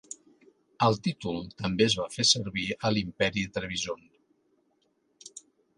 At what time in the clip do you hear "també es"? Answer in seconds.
1.63-1.97